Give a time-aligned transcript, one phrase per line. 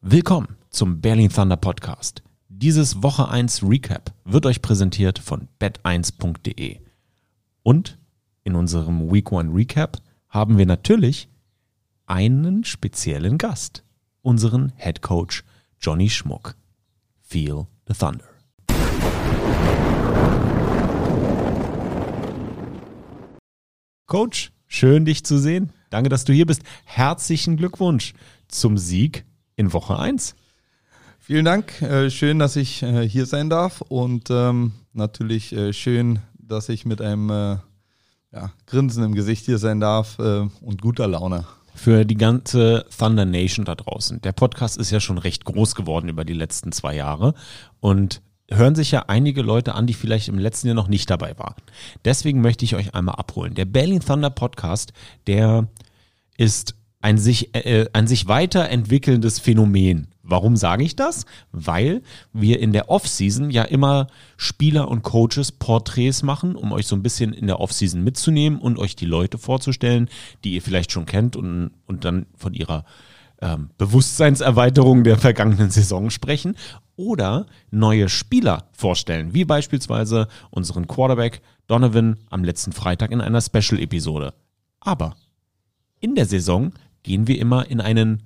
[0.00, 2.22] Willkommen zum Berlin Thunder Podcast.
[2.48, 6.78] Dieses Woche 1 Recap wird euch präsentiert von bet1.de.
[7.64, 7.98] Und
[8.44, 9.98] in unserem Week 1 Recap
[10.28, 11.28] haben wir natürlich
[12.06, 13.82] einen speziellen Gast,
[14.22, 15.42] unseren Head Coach
[15.80, 16.54] Johnny Schmuck.
[17.20, 18.24] Feel the Thunder.
[24.06, 25.72] Coach, schön dich zu sehen.
[25.90, 26.62] Danke, dass du hier bist.
[26.84, 28.14] Herzlichen Glückwunsch
[28.46, 29.24] zum Sieg
[29.58, 30.34] in Woche 1.
[31.18, 31.82] Vielen Dank.
[31.82, 36.86] Äh, schön, dass ich äh, hier sein darf und ähm, natürlich äh, schön, dass ich
[36.86, 37.58] mit einem
[38.32, 41.44] ja, Grinsen im Gesicht hier sein darf und guter Laune.
[41.74, 44.22] Für die ganze Thunder Nation da draußen.
[44.22, 47.34] Der Podcast ist ja schon recht groß geworden über die letzten zwei Jahre
[47.80, 51.38] und hören sich ja einige Leute an, die vielleicht im letzten Jahr noch nicht dabei
[51.38, 51.62] waren.
[52.06, 53.54] Deswegen möchte ich euch einmal abholen.
[53.54, 54.94] Der Berlin Thunder Podcast,
[55.26, 55.68] der
[56.38, 60.08] ist ein sich, äh, ein sich weiterentwickelndes Phänomen.
[60.22, 61.24] Warum sage ich das?
[61.52, 62.02] Weil
[62.32, 67.02] wir in der Offseason ja immer Spieler und Coaches Porträts machen, um euch so ein
[67.02, 70.10] bisschen in der Offseason mitzunehmen und euch die Leute vorzustellen,
[70.44, 72.84] die ihr vielleicht schon kennt und, und dann von ihrer
[73.40, 76.56] ähm, Bewusstseinserweiterung der vergangenen Saison sprechen
[76.96, 84.34] oder neue Spieler vorstellen, wie beispielsweise unseren Quarterback Donovan am letzten Freitag in einer Special-Episode.
[84.80, 85.16] Aber
[86.00, 86.72] in der Saison
[87.08, 88.22] gehen wir immer in einen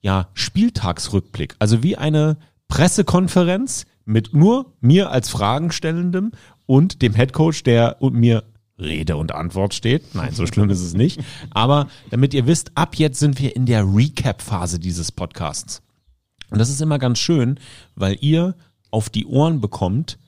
[0.00, 1.56] ja, Spieltagsrückblick.
[1.58, 6.32] Also wie eine Pressekonferenz mit nur mir als Fragenstellendem
[6.66, 8.44] und dem Headcoach, der mir
[8.78, 10.14] Rede und Antwort steht.
[10.14, 11.20] Nein, so schlimm ist es nicht.
[11.50, 15.82] Aber damit ihr wisst, ab jetzt sind wir in der Recap-Phase dieses Podcasts.
[16.50, 17.58] Und das ist immer ganz schön,
[17.94, 18.54] weil ihr
[18.90, 20.18] auf die Ohren bekommt,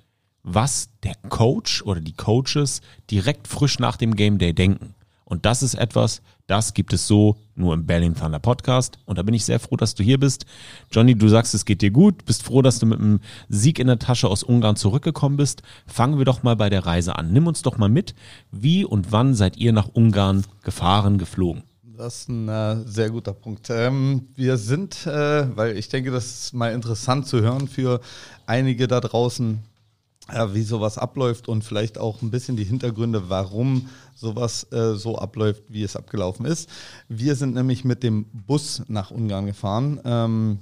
[0.43, 4.95] was der Coach oder die Coaches direkt frisch nach dem Game Day denken.
[5.25, 8.99] Und das ist etwas, das gibt es so nur im Berlin Thunder Podcast.
[9.07, 10.45] Und da bin ich sehr froh, dass du hier bist.
[10.91, 12.25] Johnny, du sagst, es geht dir gut.
[12.27, 15.63] Bist froh, dass du mit einem Sieg in der Tasche aus Ungarn zurückgekommen bist.
[15.87, 17.33] Fangen wir doch mal bei der Reise an.
[17.33, 18.15] Nimm uns doch mal mit.
[18.51, 21.63] Wie und wann seid ihr nach Ungarn gefahren, geflogen?
[21.97, 23.71] Das ist ein äh, sehr guter Punkt.
[23.71, 28.01] Ähm, wir sind, äh, weil ich denke, das ist mal interessant zu hören für
[28.47, 29.61] einige da draußen,
[30.33, 35.19] ja, wie sowas abläuft und vielleicht auch ein bisschen die Hintergründe, warum sowas äh, so
[35.19, 36.69] abläuft, wie es abgelaufen ist.
[37.09, 40.59] Wir sind nämlich mit dem Bus nach Ungarn gefahren, ähm,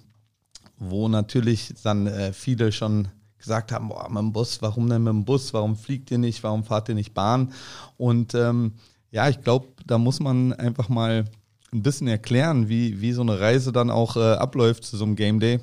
[0.78, 3.08] wo natürlich dann äh, viele schon
[3.38, 6.42] gesagt haben, boah, mit dem Bus, warum denn mit dem Bus, warum fliegt ihr nicht,
[6.42, 7.52] warum fahrt ihr nicht Bahn?
[7.96, 8.72] Und ähm,
[9.10, 11.24] ja, ich glaube, da muss man einfach mal
[11.72, 15.16] ein bisschen erklären, wie, wie so eine Reise dann auch äh, abläuft zu so einem
[15.16, 15.60] Game Day.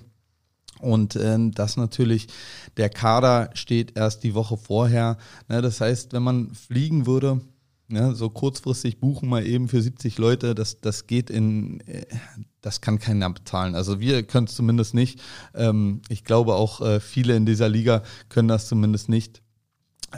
[0.80, 2.28] Und ähm, das natürlich,
[2.78, 5.18] der Kader steht erst die Woche vorher.
[5.48, 7.42] Ne, das heißt, wenn man fliegen würde,
[7.90, 12.06] ne, so kurzfristig buchen mal eben für 70 Leute, das, das geht in, äh,
[12.62, 13.76] das kann keiner bezahlen.
[13.76, 15.20] Also wir können es zumindest nicht.
[15.54, 19.42] Ähm, ich glaube auch äh, viele in dieser Liga können das zumindest nicht.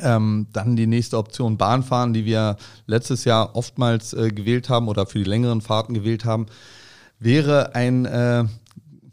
[0.02, 2.56] Ähm, dann die nächste Option Bahnfahren, die wir
[2.86, 6.46] letztes Jahr oftmals äh, gewählt haben oder für die längeren Fahrten gewählt haben,
[7.20, 8.46] wäre ein äh,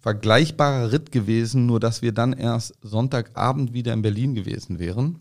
[0.00, 5.20] vergleichbarer Ritt gewesen, nur dass wir dann erst Sonntagabend wieder in Berlin gewesen wären.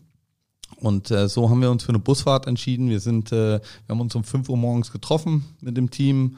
[0.76, 2.88] Und äh, so haben wir uns für eine Busfahrt entschieden.
[2.88, 6.36] Wir sind, äh, wir haben uns um 5 Uhr morgens getroffen mit dem Team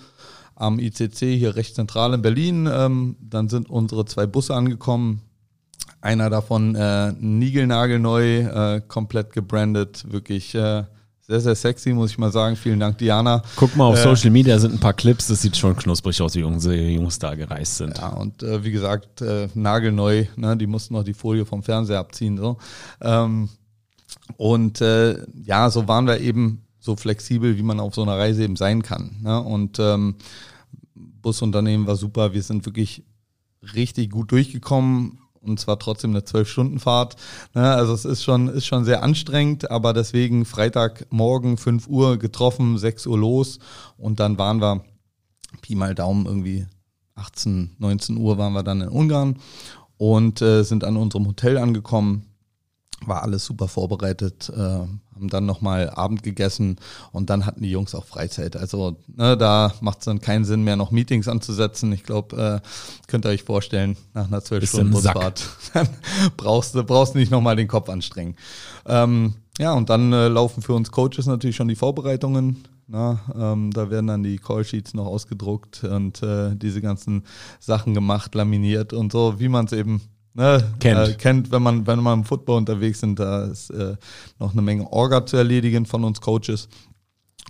[0.55, 2.69] am ICC hier recht zentral in Berlin.
[2.71, 5.23] Ähm, dann sind unsere zwei Busse angekommen.
[6.01, 10.85] Einer davon äh, niegelnagelneu, äh, komplett gebrandet, wirklich äh,
[11.31, 12.57] sehr, sehr sexy, muss ich mal sagen.
[12.57, 13.43] Vielen Dank, Diana.
[13.55, 16.35] Guck mal, auf äh, Social Media sind ein paar Clips, das sieht schon knusprig aus,
[16.35, 17.99] wie unsere Jungs da gereist sind.
[17.99, 22.01] Ja, und äh, wie gesagt, äh, nagelneu, ne, die mussten noch die Folie vom Fernseher
[22.01, 22.37] abziehen.
[22.37, 22.57] So.
[23.01, 23.49] Ähm,
[24.39, 28.43] und äh, ja, so waren wir eben so flexibel, wie man auf so einer Reise
[28.43, 29.17] eben sein kann.
[29.23, 29.41] Ne?
[29.41, 30.17] Und ähm,
[30.95, 33.05] Busunternehmen war super, wir sind wirklich
[33.75, 37.17] richtig gut durchgekommen und zwar trotzdem eine Zwölf-Stunden-Fahrt.
[37.55, 37.63] Ne?
[37.63, 43.07] Also es ist schon, ist schon sehr anstrengend, aber deswegen Freitagmorgen 5 Uhr getroffen, 6
[43.07, 43.59] Uhr los
[43.97, 44.85] und dann waren wir,
[45.63, 46.67] Pi mal Daumen, irgendwie
[47.15, 49.37] 18, 19 Uhr waren wir dann in Ungarn
[49.97, 52.30] und äh, sind an unserem Hotel angekommen
[53.07, 56.77] war alles super vorbereitet, äh, haben dann nochmal Abend gegessen
[57.13, 58.57] und dann hatten die Jungs auch Freizeit.
[58.57, 61.93] Also ne, da macht es dann keinen Sinn mehr, noch Meetings anzusetzen.
[61.93, 65.89] Ich glaube, äh, könnt ihr euch vorstellen, nach einer zwölf Stunden Busfahrt, dann
[66.37, 68.37] brauchst du brauchst nicht nochmal den Kopf anstrengen.
[68.87, 72.65] Ähm, ja, und dann äh, laufen für uns Coaches natürlich schon die Vorbereitungen.
[72.93, 77.23] Na, ähm, da werden dann die Callsheets noch ausgedruckt und äh, diese ganzen
[77.61, 80.01] Sachen gemacht, laminiert und so, wie man es eben
[80.41, 81.09] Ne, kennt.
[81.09, 83.97] Äh, kennt, wenn man, wenn man im Football unterwegs sind, da ist äh,
[84.39, 86.71] noch eine Menge Orga zu erledigen von uns Coaches.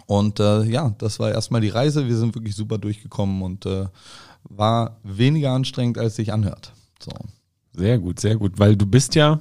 [0.06, 2.08] Und äh, ja, das war erstmal die Reise.
[2.08, 3.86] Wir sind wirklich super durchgekommen und äh,
[4.42, 6.72] war weniger anstrengend, als sich anhört.
[6.98, 7.12] So.
[7.74, 9.38] Sehr gut, sehr gut, weil du bist ja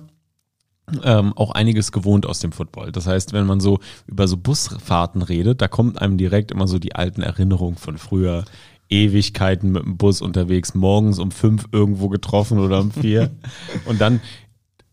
[1.04, 2.92] ähm, auch einiges gewohnt aus dem Football.
[2.92, 6.78] Das heißt, wenn man so über so Busfahrten redet, da kommt einem direkt immer so
[6.78, 8.46] die alten Erinnerungen von früher.
[8.90, 13.32] Ewigkeiten mit dem Bus unterwegs, morgens um fünf irgendwo getroffen oder um vier.
[13.86, 14.20] Und dann,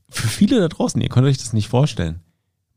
[0.09, 2.21] für viele da draußen, ihr könnt euch das nicht vorstellen.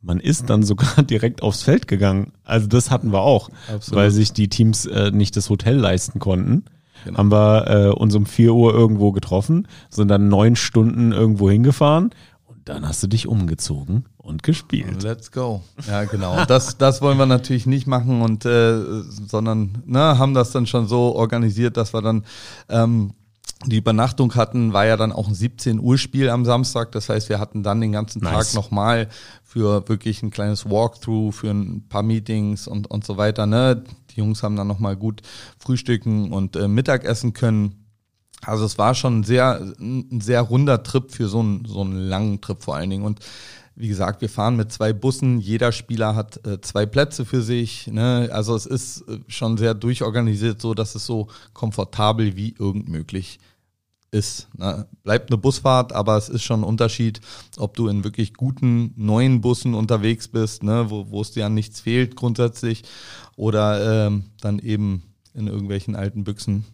[0.02, 2.32] Man ist dann sogar direkt aufs Feld gegangen.
[2.44, 4.00] Also das hatten wir auch, Absolut.
[4.00, 6.66] weil sich die Teams äh, nicht das Hotel leisten konnten.
[7.06, 7.18] Genau.
[7.18, 12.12] Haben wir äh, uns um vier Uhr irgendwo getroffen, sind dann neun Stunden irgendwo hingefahren
[12.70, 15.02] dann hast du dich umgezogen und gespielt.
[15.02, 15.64] Let's go.
[15.88, 16.46] Ja, genau.
[16.46, 20.88] Das, das wollen wir natürlich nicht machen und äh, sondern ne, haben das dann schon
[20.88, 22.26] so organisiert, dass wir dann
[22.70, 23.14] ähm,
[23.66, 26.92] die Übernachtung hatten, war ja dann auch ein 17 Uhr Spiel am Samstag.
[26.94, 28.52] Das heißt, wir hatten dann den ganzen nice.
[28.52, 29.10] Tag nochmal
[29.44, 33.48] für wirklich ein kleines Walkthrough, für ein paar Meetings und, und so weiter.
[33.48, 33.84] Ne?
[34.12, 35.24] Die Jungs haben dann nochmal gut
[35.58, 37.79] frühstücken und äh, Mittagessen können.
[38.46, 41.98] Also es war schon ein sehr, ein sehr runder Trip für so einen, so einen
[41.98, 43.06] langen Trip vor allen Dingen.
[43.06, 43.20] Und
[43.76, 45.40] wie gesagt, wir fahren mit zwei Bussen.
[45.40, 47.88] Jeder Spieler hat äh, zwei Plätze für sich.
[47.88, 48.30] Ne?
[48.32, 53.40] Also es ist äh, schon sehr durchorganisiert, so dass es so komfortabel wie irgend möglich
[54.12, 54.48] ist.
[54.58, 54.88] Ne?
[55.04, 57.22] Bleibt eine Busfahrt, aber es ist schon ein Unterschied,
[57.58, 60.90] ob du in wirklich guten neuen Bussen unterwegs bist, ne?
[60.90, 62.84] wo, wo es dir an nichts fehlt grundsätzlich,
[63.36, 65.04] oder ähm, dann eben
[65.34, 66.66] in irgendwelchen alten Büchsen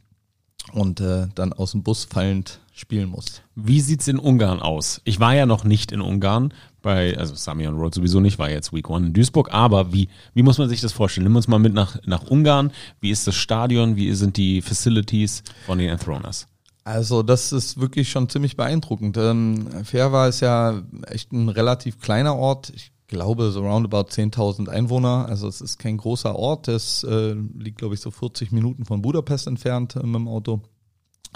[0.74, 3.42] und äh, dann aus dem Bus fallend spielen muss.
[3.56, 5.02] Wie sieht's in Ungarn aus?
[5.06, 8.72] Ich war ja noch nicht in Ungarn, bei, also Samion Road sowieso nicht, war jetzt
[8.72, 11.26] Week One in Duisburg, aber wie, wie muss man sich das vorstellen?
[11.26, 12.72] Nimm uns mal mit nach, nach Ungarn.
[13.02, 13.96] Wie ist das Stadion?
[13.96, 16.48] Wie sind die Facilities von den Enthroners?
[16.84, 19.18] Also das ist wirklich schon ziemlich beeindruckend.
[19.18, 22.72] Ähm, Ferva ist ja echt ein relativ kleiner Ort.
[22.76, 25.28] Ich glaube, so roundabout 10.000 Einwohner.
[25.28, 26.68] Also es ist kein großer Ort.
[26.68, 30.62] Es äh, liegt, glaube ich, so 40 Minuten von Budapest entfernt äh, mit dem Auto.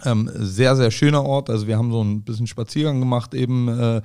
[0.06, 1.50] Ähm, sehr, sehr schöner Ort.
[1.50, 4.02] Also wir haben so ein bisschen Spaziergang gemacht eben äh,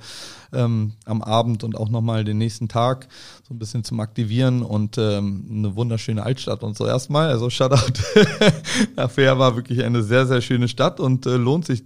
[0.53, 3.07] ähm, am Abend und auch nochmal den nächsten Tag
[3.47, 7.29] so ein bisschen zum Aktivieren und ähm, eine wunderschöne Altstadt und so erstmal.
[7.29, 8.01] Also Shoutout.
[8.95, 11.83] Affair war wirklich eine sehr, sehr schöne Stadt und äh, lohnt sich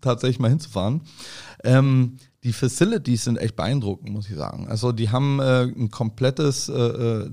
[0.00, 1.02] tatsächlich mal hinzufahren.
[1.62, 4.66] Ähm, die Facilities sind echt beeindruckend, muss ich sagen.
[4.68, 7.30] Also die haben äh, ein komplettes äh, äh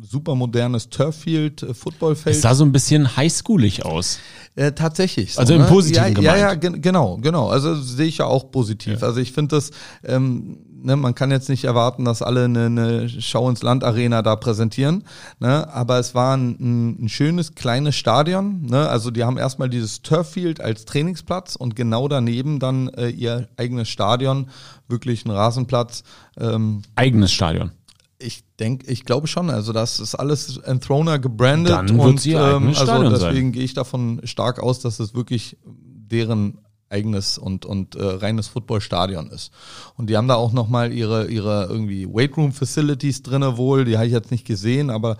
[0.00, 2.36] super modernes Turffield, äh, Footballfeld.
[2.36, 4.18] Es sah so ein bisschen highschoolig aus.
[4.54, 5.34] Äh, tatsächlich.
[5.34, 5.66] So, also im ne?
[5.66, 7.48] Positiven ja, Ja, ja, genau, genau.
[7.48, 9.00] Also sehe ich ja auch positiv.
[9.00, 9.06] Ja.
[9.06, 9.70] Also ich finde das,
[10.04, 14.22] ähm, ne, man kann jetzt nicht erwarten, dass alle eine, eine Schau ins Land Arena
[14.22, 15.04] da präsentieren,
[15.38, 20.02] ne, aber es war ein, ein schönes kleines Stadion, ne, also die haben erstmal dieses
[20.02, 24.48] Turffield als Trainingsplatz und genau daneben dann äh, ihr eigenes Stadion,
[24.88, 26.02] wirklich ein Rasenplatz.
[26.38, 27.72] Ähm, eigenes Stadion.
[28.18, 29.48] Ich denke, ich glaube schon.
[29.50, 34.58] Also das ist alles Enthroner gebrandet Dann und ähm, also deswegen gehe ich davon stark
[34.60, 36.58] aus, dass es wirklich deren
[36.90, 39.52] eigenes und und äh, reines Footballstadion ist.
[39.96, 43.84] Und die haben da auch noch mal ihre ihre irgendwie Weightroom Facilities drinne wohl.
[43.84, 45.16] Die habe ich jetzt nicht gesehen, aber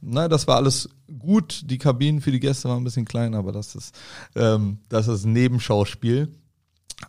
[0.00, 1.62] na, das war alles gut.
[1.66, 3.94] Die Kabinen für die Gäste waren ein bisschen klein, aber das ist
[4.36, 6.28] ähm, das ist ein Nebenschauspiel.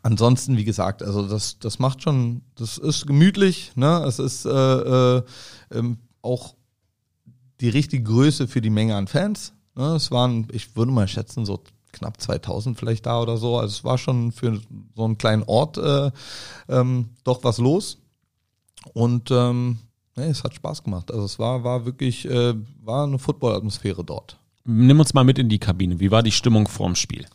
[0.03, 4.03] Ansonsten, wie gesagt, also das, das macht schon, das ist gemütlich, ne?
[4.07, 5.23] Es ist äh, äh,
[5.71, 6.55] ähm, auch
[7.59, 9.53] die richtige Größe für die Menge an Fans.
[9.75, 9.95] Ne?
[9.95, 13.57] Es waren, ich würde mal schätzen, so knapp 2000 vielleicht da oder so.
[13.57, 14.61] Also es war schon für
[14.95, 16.11] so einen kleinen Ort äh,
[16.69, 17.97] ähm, doch was los.
[18.93, 19.79] Und ähm,
[20.15, 21.11] nee, es hat Spaß gemacht.
[21.11, 24.37] Also es war, war wirklich, äh, war eine Football-Atmosphäre dort.
[24.65, 25.99] Nimm uns mal mit in die Kabine.
[25.99, 27.25] Wie war die Stimmung vorm Spiel?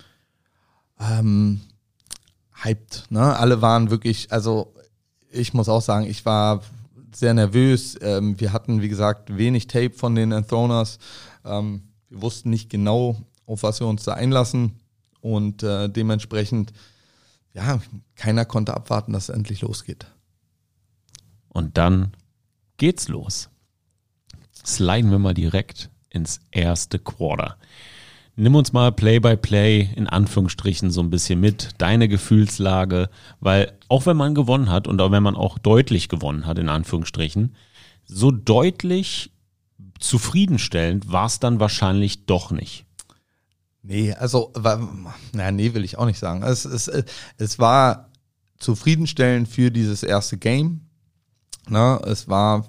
[1.00, 1.61] Ähm,
[2.64, 3.04] hyped.
[3.11, 3.37] Ne?
[3.37, 4.75] Alle waren wirklich, also
[5.30, 6.62] ich muss auch sagen, ich war
[7.14, 7.97] sehr nervös.
[8.00, 10.99] Ähm, wir hatten, wie gesagt, wenig Tape von den Enthroners.
[11.44, 13.16] Ähm, wir wussten nicht genau,
[13.47, 14.80] auf was wir uns da einlassen.
[15.21, 16.73] Und äh, dementsprechend,
[17.52, 17.80] ja,
[18.16, 20.06] keiner konnte abwarten, dass es endlich losgeht.
[21.49, 22.12] Und dann
[22.76, 23.49] geht's los.
[24.64, 27.56] Sliden wir mal direkt ins erste Quarter.
[28.36, 33.72] Nimm uns mal Play by Play in Anführungsstrichen so ein bisschen mit, deine Gefühlslage, weil
[33.88, 37.54] auch wenn man gewonnen hat und auch wenn man auch deutlich gewonnen hat in Anführungsstrichen,
[38.06, 39.30] so deutlich
[40.00, 42.84] zufriedenstellend war es dann wahrscheinlich doch nicht.
[43.82, 44.52] Nee, also,
[45.32, 46.42] na, nee, will ich auch nicht sagen.
[46.42, 46.90] Es, es,
[47.36, 48.10] es war
[48.58, 50.80] zufriedenstellend für dieses erste Game.
[51.68, 52.68] Na, es war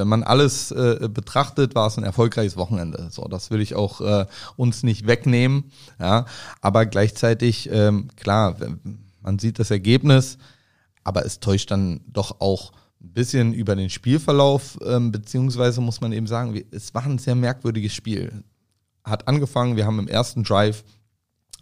[0.00, 3.08] wenn man alles äh, betrachtet, war es ein erfolgreiches Wochenende.
[3.10, 4.26] So, das will ich auch äh,
[4.56, 5.70] uns nicht wegnehmen.
[5.98, 6.24] Ja,
[6.62, 8.56] aber gleichzeitig ähm, klar,
[9.20, 10.38] man sieht das Ergebnis,
[11.04, 16.12] aber es täuscht dann doch auch ein bisschen über den Spielverlauf, ähm, beziehungsweise muss man
[16.12, 18.42] eben sagen, es war ein sehr merkwürdiges Spiel.
[19.04, 20.84] hat angefangen, wir haben im ersten Drive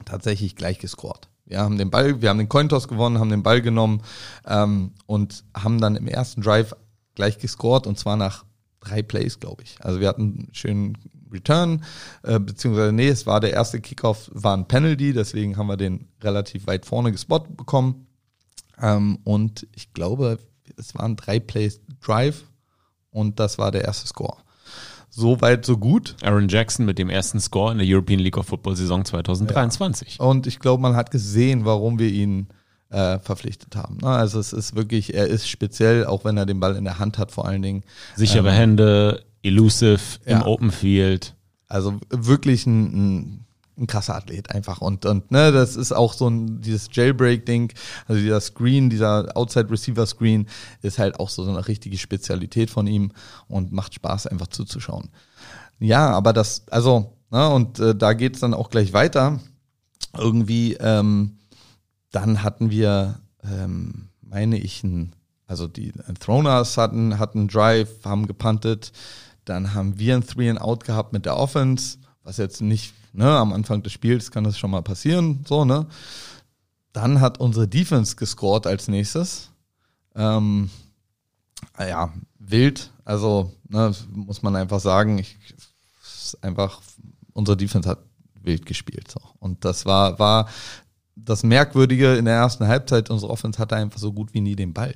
[0.04, 1.28] tatsächlich gleich gescored.
[1.48, 4.02] Wir haben den Ball, wir haben den Cointoss gewonnen, haben den Ball genommen
[4.46, 6.74] ähm, und haben dann im ersten Drive
[7.18, 8.44] gleich gescored und zwar nach
[8.78, 9.76] drei Plays, glaube ich.
[9.80, 10.96] Also wir hatten einen schönen
[11.32, 11.82] Return,
[12.22, 16.06] äh, beziehungsweise nee, es war der erste Kickoff, war ein Penalty, deswegen haben wir den
[16.22, 18.06] relativ weit vorne gespottet bekommen.
[18.80, 20.38] Ähm, und ich glaube,
[20.76, 22.44] es waren drei Plays Drive
[23.10, 24.36] und das war der erste Score.
[25.10, 26.14] So weit, so gut.
[26.22, 30.18] Aaron Jackson mit dem ersten Score in der European League of Football Saison 2023.
[30.18, 30.24] Ja.
[30.24, 32.46] Und ich glaube, man hat gesehen, warum wir ihn
[32.90, 33.98] äh, verpflichtet haben.
[33.98, 34.08] Ne?
[34.08, 37.18] Also es ist wirklich, er ist speziell, auch wenn er den Ball in der Hand
[37.18, 37.82] hat, vor allen Dingen.
[38.16, 40.38] Sichere ähm, Hände, elusive ja.
[40.38, 41.34] im Open Field.
[41.68, 44.80] Also wirklich ein, ein, ein, krasser Athlet einfach.
[44.80, 47.72] Und, und ne, das ist auch so ein, dieses Jailbreak-Ding,
[48.06, 50.48] also dieser Screen, dieser Outside-Receiver-Screen
[50.80, 53.12] ist halt auch so, so eine richtige Spezialität von ihm
[53.48, 55.10] und macht Spaß einfach zuzuschauen.
[55.78, 59.40] Ja, aber das, also, ne, und äh, da geht's dann auch gleich weiter.
[60.16, 61.37] Irgendwie, ähm,
[62.10, 65.14] dann hatten wir, ähm, meine ich, ein,
[65.46, 68.92] also die Throners hatten, hatten Drive, haben gepuntet.
[69.44, 73.30] Dann haben wir ein Three and Out gehabt mit der Offense, was jetzt nicht, ne,
[73.30, 75.86] am Anfang des Spiels kann das schon mal passieren, so, ne.
[76.92, 79.50] Dann hat unsere Defense gescored als nächstes.
[80.14, 80.70] Ähm,
[81.78, 82.90] ja, wild.
[83.04, 85.36] Also, ne, muss man einfach sagen, ich,
[86.42, 86.80] einfach,
[87.32, 88.00] unsere Defense hat
[88.42, 89.10] wild gespielt.
[89.10, 89.20] So.
[89.38, 90.48] Und das war, war
[91.24, 94.72] das Merkwürdige in der ersten Halbzeit, unsere Offense hatte einfach so gut wie nie den
[94.72, 94.94] Ball.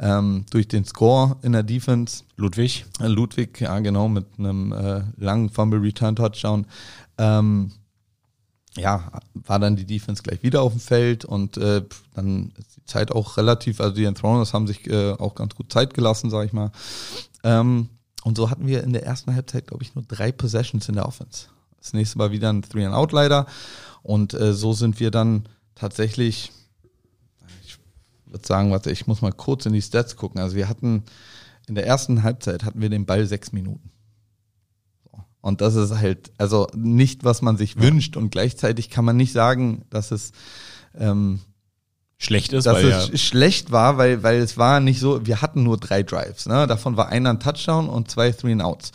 [0.00, 2.24] Ähm, durch den Score in der Defense.
[2.36, 2.84] Ludwig.
[3.00, 6.66] Äh, Ludwig, ja genau, mit einem äh, langen Fumble Return Touchdown.
[7.16, 7.70] Ähm,
[8.76, 11.82] ja, war dann die Defense gleich wieder auf dem Feld und äh,
[12.14, 15.72] dann ist die Zeit auch relativ, also die Enthroners haben sich äh, auch ganz gut
[15.72, 16.72] Zeit gelassen, sag ich mal.
[17.44, 17.88] Ähm,
[18.24, 21.06] und so hatten wir in der ersten Halbzeit, glaube ich, nur drei Possessions in der
[21.06, 21.46] Offense.
[21.84, 23.44] Das nächste war wieder ein Three-and-Out-Leiter
[24.02, 26.50] und äh, so sind wir dann tatsächlich,
[27.62, 27.78] ich
[28.24, 30.40] würde sagen, warte, ich muss mal kurz in die Stats gucken.
[30.40, 31.04] Also wir hatten
[31.68, 33.90] in der ersten Halbzeit hatten wir den Ball sechs Minuten.
[35.42, 37.82] Und das ist halt, also nicht, was man sich ja.
[37.82, 38.16] wünscht.
[38.16, 40.32] Und gleichzeitig kann man nicht sagen, dass es
[40.94, 41.40] ähm,
[42.16, 45.62] schlecht ist, dass es ja schlecht war, weil, weil es war nicht so, wir hatten
[45.62, 46.46] nur drei Drives.
[46.46, 46.66] Ne?
[46.66, 48.92] Davon war einer ein Touchdown und zwei Three and Outs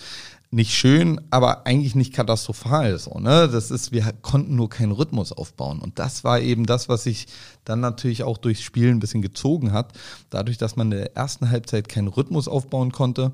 [0.52, 3.48] nicht schön, aber eigentlich nicht katastrophal so, ne?
[3.48, 5.80] Das ist, wir konnten nur keinen Rhythmus aufbauen.
[5.80, 7.28] Und das war eben das, was sich
[7.66, 9.94] dann natürlich auch durchs Spielen ein bisschen gezogen hat.
[10.32, 13.32] Dadurch, dass man in der ersten Halbzeit keinen Rhythmus aufbauen konnte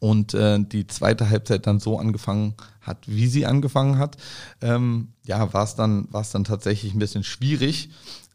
[0.00, 4.16] und äh, die zweite Halbzeit dann so angefangen hat, wie sie angefangen hat,
[4.60, 7.90] ähm, ja, war es dann, dann tatsächlich ein bisschen schwierig.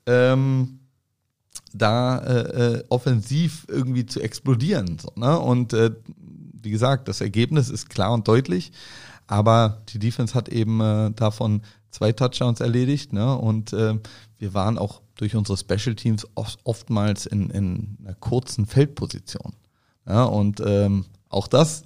[0.06, 0.80] Ähm,
[1.74, 4.98] da äh, äh, offensiv irgendwie zu explodieren.
[5.00, 5.40] So, ne?
[5.40, 5.92] Und äh,
[6.62, 8.72] wie gesagt, das Ergebnis ist klar und deutlich,
[9.28, 13.38] aber die Defense hat eben äh, davon zwei Touchdowns erledigt, ne?
[13.38, 13.98] Und äh,
[14.38, 19.54] wir waren auch durch unsere Special Teams oft, oftmals in, in einer kurzen Feldposition.
[20.08, 21.84] Ja, und ähm, auch das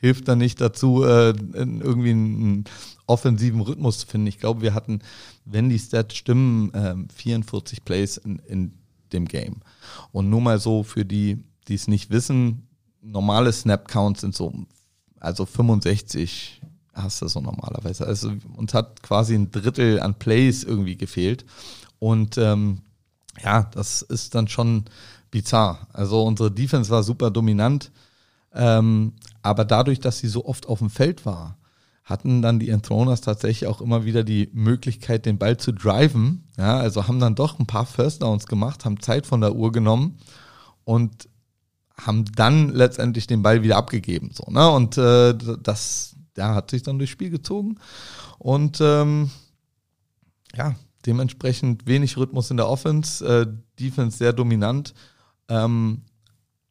[0.00, 2.64] hilft dann nicht dazu, äh, irgendwie einen
[3.06, 4.26] offensiven Rhythmus zu finden.
[4.26, 5.00] Ich glaube, wir hatten,
[5.44, 8.72] wenn die Stats stimmen, äh, 44 Plays in, in
[9.12, 9.56] dem Game.
[10.12, 12.66] Und nur mal so für die, die es nicht wissen,
[13.04, 14.52] normale Snap-Counts sind so,
[15.20, 16.60] also 65
[16.94, 18.06] hast du so normalerweise.
[18.06, 21.44] Also uns hat quasi ein Drittel an Plays irgendwie gefehlt.
[21.98, 22.82] Und ähm,
[23.42, 24.84] ja, das ist dann schon
[25.30, 25.88] bizarr.
[25.92, 27.90] Also unsere Defense war super dominant,
[28.52, 31.58] ähm, aber dadurch, dass sie so oft auf dem Feld war,
[32.04, 36.44] hatten dann die Enthroners tatsächlich auch immer wieder die Möglichkeit, den Ball zu driven.
[36.56, 39.72] Ja, also haben dann doch ein paar First Downs gemacht, haben Zeit von der Uhr
[39.72, 40.18] genommen
[40.84, 41.28] und
[41.96, 44.30] haben dann letztendlich den Ball wieder abgegeben.
[44.32, 44.68] So, ne?
[44.70, 47.76] Und äh, das ja, hat sich dann durchs Spiel gezogen.
[48.38, 49.30] Und ähm,
[50.54, 50.74] ja,
[51.06, 53.46] dementsprechend wenig Rhythmus in der Offense, äh,
[53.78, 54.94] Defense sehr dominant.
[55.48, 56.02] Ähm,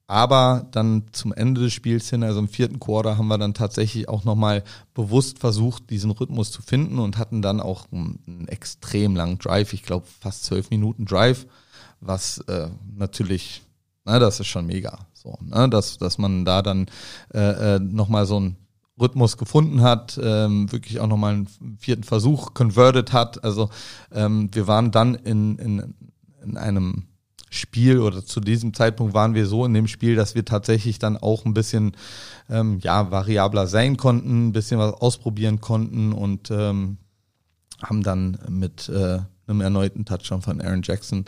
[0.08, 4.10] aber dann zum Ende des Spiels hin, also im vierten Quarter, haben wir dann tatsächlich
[4.10, 4.64] auch nochmal
[4.94, 9.84] bewusst versucht, diesen Rhythmus zu finden und hatten dann auch einen, extrem langen Drive, ich
[9.84, 11.48] glaube fast zwölf Minuten Drive,
[12.02, 13.64] was äh, natürlich,
[14.06, 15.00] na, das ist schon mega.
[15.14, 15.70] So, ne?
[15.70, 16.88] dass, dass man da dann
[17.34, 18.58] äh, äh, nochmal so einen
[19.00, 23.44] Rhythmus gefunden hat, ähm, wirklich auch nochmal einen vierten Versuch converted hat.
[23.44, 23.70] Also
[24.12, 25.96] ähm, wir waren dann in, in,
[26.44, 27.08] in einem
[27.50, 31.18] Spiel oder zu diesem Zeitpunkt waren wir so in dem Spiel, dass wir tatsächlich dann
[31.18, 31.96] auch ein bisschen
[32.50, 36.98] ähm, ja, variabler sein konnten, ein bisschen was ausprobieren konnten und ähm,
[37.82, 41.26] haben dann mit äh, einem erneuten Touchdown von Aaron Jackson,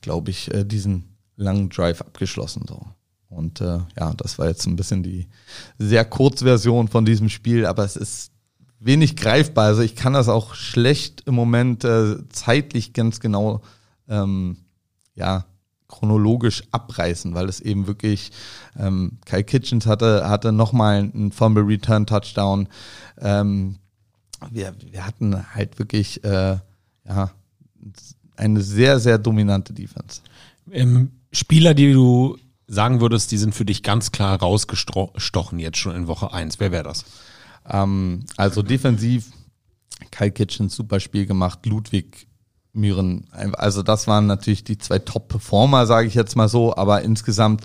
[0.00, 1.11] glaube ich, äh, diesen
[1.42, 2.64] langen Drive abgeschlossen.
[2.68, 2.86] So.
[3.28, 5.28] Und äh, ja, das war jetzt ein bisschen die
[5.78, 8.32] sehr Kurzversion von diesem Spiel, aber es ist
[8.78, 9.66] wenig greifbar.
[9.66, 13.62] Also ich kann das auch schlecht im Moment äh, zeitlich ganz genau
[14.08, 14.58] ähm,
[15.14, 15.44] ja,
[15.88, 18.32] chronologisch abreißen, weil es eben wirklich
[18.78, 22.68] ähm, Kyle Kitchens hatte, hatte nochmal einen Fumble Return Touchdown.
[23.18, 23.76] Ähm,
[24.50, 26.58] wir, wir hatten halt wirklich äh,
[27.06, 27.30] ja,
[28.36, 30.22] eine sehr, sehr dominante Defense.
[30.70, 32.36] Ähm, Spieler, die du
[32.66, 36.72] sagen würdest, die sind für dich ganz klar rausgestochen jetzt schon in Woche 1, wer
[36.72, 37.04] wäre das?
[37.68, 39.30] Ähm, also defensiv,
[40.10, 42.26] Kyle Kitchens super Spiel gemacht, Ludwig
[42.72, 43.28] Mühren.
[43.52, 47.64] Also das waren natürlich die zwei Top-Performer, sage ich jetzt mal so, aber insgesamt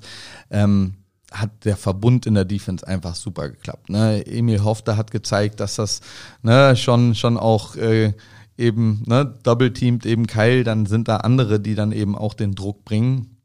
[0.52, 0.96] ähm,
[1.32, 3.90] hat der Verbund in der Defense einfach super geklappt.
[3.90, 4.26] Ne?
[4.26, 6.02] Emil Hofter hat gezeigt, dass das
[6.42, 8.14] ne, schon, schon auch äh,
[8.58, 12.84] eben ne, double-teamt eben Keil, dann sind da andere, die dann eben auch den Druck
[12.84, 13.37] bringen.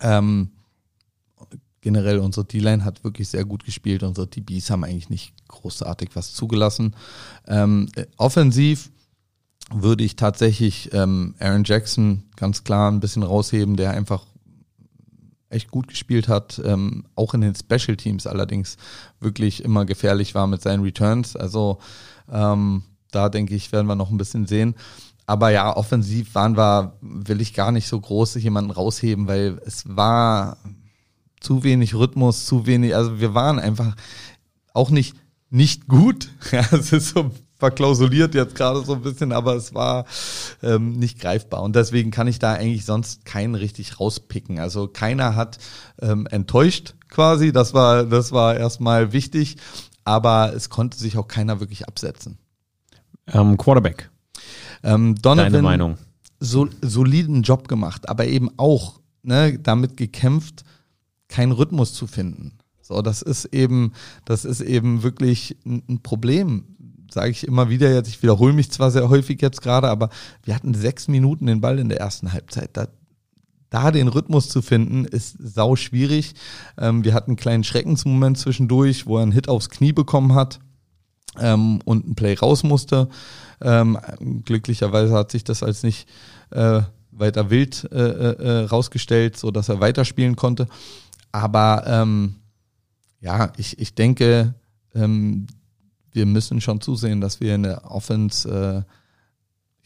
[0.00, 0.50] Ähm,
[1.80, 4.02] generell unsere D-Line hat wirklich sehr gut gespielt.
[4.02, 6.94] Unsere DBs haben eigentlich nicht großartig was zugelassen.
[7.46, 8.90] Ähm, offensiv
[9.70, 14.26] würde ich tatsächlich ähm, Aaron Jackson ganz klar ein bisschen rausheben, der einfach
[15.50, 18.76] echt gut gespielt hat, ähm, auch in den Special Teams allerdings
[19.20, 21.36] wirklich immer gefährlich war mit seinen Returns.
[21.36, 21.78] Also
[22.30, 24.74] ähm, da denke ich, werden wir noch ein bisschen sehen.
[25.28, 29.84] Aber ja, offensiv waren wir, will ich gar nicht so groß jemanden rausheben, weil es
[29.86, 30.56] war
[31.38, 33.94] zu wenig Rhythmus, zu wenig, also wir waren einfach
[34.72, 35.14] auch nicht,
[35.50, 36.30] nicht gut.
[36.50, 40.06] Ja, es ist so verklausuliert jetzt gerade so ein bisschen, aber es war
[40.62, 41.62] ähm, nicht greifbar.
[41.62, 44.58] Und deswegen kann ich da eigentlich sonst keinen richtig rauspicken.
[44.58, 45.58] Also keiner hat
[46.00, 47.52] ähm, enttäuscht quasi.
[47.52, 49.58] Das war, das war erstmal wichtig,
[50.04, 52.38] aber es konnte sich auch keiner wirklich absetzen.
[53.26, 54.08] Ähm, Quarterback.
[54.82, 55.98] Ähm, Donovan, Deine Meinung?
[56.40, 60.64] So, soliden Job gemacht, aber eben auch ne, damit gekämpft,
[61.28, 62.58] keinen Rhythmus zu finden.
[62.80, 63.92] So, das ist eben,
[64.24, 66.64] das ist eben wirklich ein, Problem
[67.10, 70.10] sage ich immer wieder jetzt, ich wiederhole mich zwar sehr häufig jetzt gerade, aber
[70.44, 72.76] wir hatten sechs Minuten den Ball in der ersten Halbzeit.
[72.76, 72.88] Da,
[73.70, 76.34] da den Rhythmus zu finden, ist sau schwierig.
[76.78, 80.60] Ähm, wir hatten einen kleinen Schreckensmoment zwischendurch, wo er einen Hit aufs Knie bekommen hat
[81.38, 83.08] ähm, und ein Play raus musste.
[83.60, 83.98] Ähm,
[84.44, 86.08] glücklicherweise hat sich das als nicht
[86.50, 90.68] äh, weiter wild äh, äh, rausgestellt, so dass er weiterspielen konnte.
[91.32, 92.36] Aber ähm,
[93.20, 94.54] ja, ich, ich denke,
[94.94, 95.46] ähm,
[96.12, 98.92] wir müssen schon zusehen, dass wir in der Offense äh,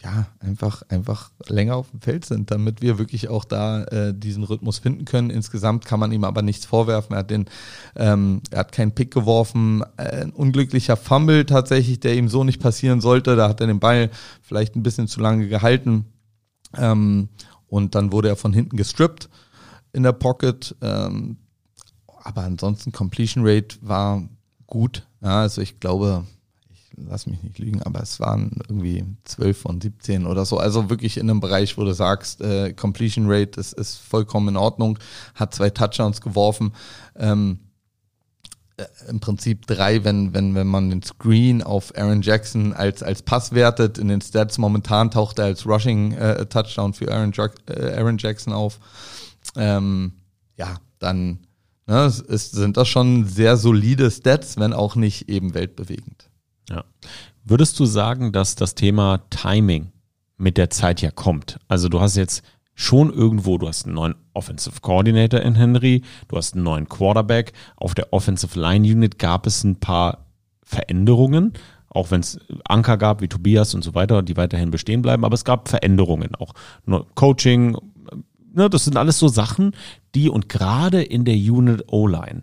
[0.03, 4.45] ja einfach einfach länger auf dem Feld sind, damit wir wirklich auch da äh, diesen
[4.45, 5.31] Rhythmus finden können.
[5.31, 7.15] Insgesamt kann man ihm aber nichts vorwerfen.
[7.15, 7.47] Er hat den,
[7.97, 12.61] ähm, er hat keinen Pick geworfen, äh, ein unglücklicher Fumble tatsächlich, der ihm so nicht
[12.61, 13.37] passieren sollte.
[13.37, 14.11] Da hat er den Ball
[14.43, 16.07] vielleicht ein bisschen zu lange gehalten
[16.77, 17.29] ähm,
[17.69, 19.29] und dann wurde er von hinten gestrippt
[19.93, 20.75] in der Pocket.
[20.81, 21.37] Ähm,
[22.25, 24.23] aber ansonsten Completion Rate war
[24.67, 25.07] gut.
[25.21, 26.25] Ja, also ich glaube,
[26.96, 30.59] lass mich nicht lügen, aber es waren irgendwie 12 von 17 oder so.
[30.59, 34.57] Also wirklich in einem Bereich, wo du sagst, äh, Completion Rate ist, ist vollkommen in
[34.57, 34.98] Ordnung,
[35.35, 36.72] hat zwei Touchdowns geworfen.
[37.16, 37.61] Ähm,
[38.76, 43.22] äh, im Prinzip drei, wenn, wenn, wenn man den Screen auf Aaron Jackson als, als
[43.22, 43.98] Pass wertet.
[43.98, 48.18] In den Stats momentan taucht er als Rushing äh, Touchdown für Aaron, Jack, äh, Aaron
[48.18, 48.78] Jackson auf.
[49.57, 50.12] Ähm,
[50.57, 51.40] ja, dann
[51.87, 56.31] Ne, es sind das schon sehr solide Stats, wenn auch nicht eben weltbewegend.
[56.73, 56.85] Ja.
[57.45, 59.93] Würdest du sagen, dass das Thema Timing
[60.39, 61.59] mit der Zeit ja kommt?
[61.69, 62.43] Also du hast jetzt
[62.75, 67.53] schon irgendwo, du hast einen neuen Offensive Coordinator in Henry, du hast einen neuen Quarterback.
[67.77, 70.27] Auf der Offensive Line Unit gab es ein paar
[70.65, 71.53] Veränderungen,
[71.91, 75.35] auch wenn es Anker gab wie Tobias und so weiter, die weiterhin bestehen bleiben, aber
[75.35, 76.55] es gab Veränderungen auch.
[77.15, 77.77] Coaching,
[78.55, 79.73] ne, das sind alles so Sachen,
[80.15, 82.43] die und gerade in der Unit O-Line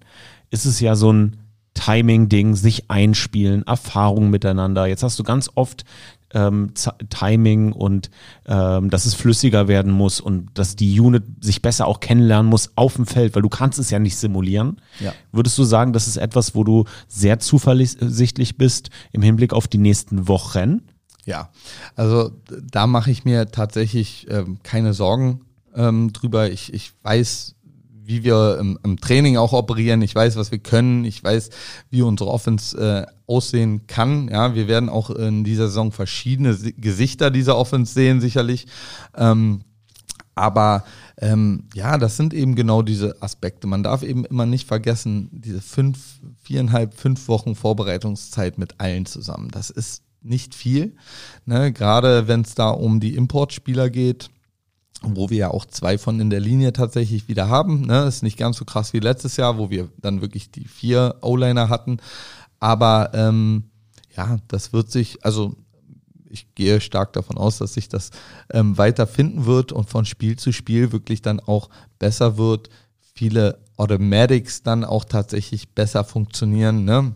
[0.52, 1.38] ist es ja so ein
[1.74, 4.88] Timing-Ding, sich einspielen, Erfahrungen miteinander.
[4.88, 5.86] Jetzt hast du ganz oft
[6.34, 6.74] ähm,
[7.10, 8.10] Timing und
[8.46, 12.72] ähm, dass es flüssiger werden muss und dass die Unit sich besser auch kennenlernen muss
[12.76, 14.82] auf dem Feld, weil du kannst es ja nicht simulieren.
[15.00, 15.14] Ja.
[15.32, 19.78] Würdest du sagen, das ist etwas, wo du sehr zuversichtlich bist im Hinblick auf die
[19.78, 20.82] nächsten Wochen?
[21.26, 21.50] Ja,
[21.96, 25.42] also da mache ich mir tatsächlich ähm, keine Sorgen
[25.76, 26.50] ähm, drüber.
[26.52, 27.56] Ich, ich weiß,
[28.10, 30.02] wie wir im, im, Training auch operieren.
[30.02, 31.06] Ich weiß, was wir können.
[31.06, 31.52] Ich weiß,
[31.92, 34.30] wie unsere Offense äh, aussehen kann.
[34.30, 38.66] Ja, wir werden auch in dieser Saison verschiedene Gesichter dieser Offense sehen, sicherlich.
[39.16, 39.62] Ähm,
[40.34, 40.86] aber
[41.20, 43.68] ähm, ja, das sind eben genau diese Aspekte.
[43.68, 46.00] Man darf eben immer nicht vergessen, diese fünf,
[46.42, 49.50] viereinhalb, fünf Wochen Vorbereitungszeit mit allen zusammen.
[49.52, 50.96] Das ist nicht viel.
[51.46, 51.72] Ne?
[51.74, 54.32] Gerade wenn es da um die Importspieler geht
[55.02, 57.82] wo wir ja auch zwei von in der Linie tatsächlich wieder haben.
[57.82, 58.06] Ne?
[58.06, 61.70] Ist nicht ganz so krass wie letztes Jahr, wo wir dann wirklich die vier O-Liner
[61.70, 61.98] hatten.
[62.60, 63.64] Aber ähm,
[64.16, 65.56] ja, das wird sich, also
[66.30, 68.12] ich gehe stark davon aus, dass sich das
[68.52, 72.70] ähm, weiter finden wird und von Spiel zu Spiel wirklich dann auch besser wird.
[73.00, 76.84] Viele Automatics dann auch tatsächlich besser funktionieren.
[76.86, 77.14] Ne?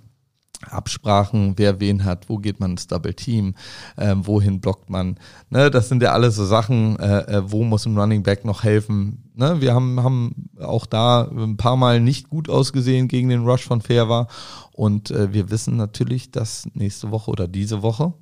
[0.69, 3.55] Absprachen, wer wen hat, wo geht man ins Double Team,
[3.97, 5.17] äh, wohin blockt man.
[5.49, 8.63] Ne, das sind ja alles so Sachen, äh, äh, wo muss ein Running Back noch
[8.63, 9.23] helfen.
[9.35, 13.63] Ne, wir haben, haben auch da ein paar Mal nicht gut ausgesehen gegen den Rush
[13.63, 14.27] von Fairwa
[14.71, 18.13] und äh, wir wissen natürlich, dass nächste Woche oder diese Woche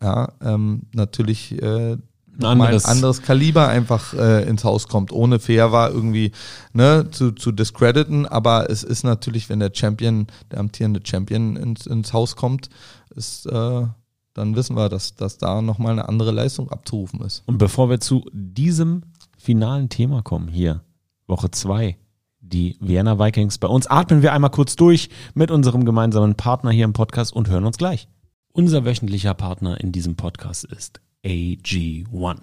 [0.00, 1.96] ja, ähm, natürlich äh,
[2.38, 6.32] ein anderes, ein anderes Kaliber einfach äh, ins Haus kommt, ohne fair war irgendwie
[6.72, 8.26] ne, zu, zu discrediten.
[8.26, 12.68] Aber es ist natürlich, wenn der Champion, der amtierende Champion ins, ins Haus kommt,
[13.14, 13.86] ist, äh,
[14.34, 17.42] dann wissen wir, dass, dass da nochmal eine andere Leistung abzurufen ist.
[17.46, 19.02] Und bevor wir zu diesem
[19.38, 20.82] finalen Thema kommen, hier,
[21.26, 21.96] Woche zwei,
[22.40, 23.58] die Vienna Vikings.
[23.58, 27.48] Bei uns atmen wir einmal kurz durch mit unserem gemeinsamen Partner hier im Podcast und
[27.48, 28.08] hören uns gleich.
[28.52, 32.42] Unser wöchentlicher Partner in diesem Podcast ist AG1.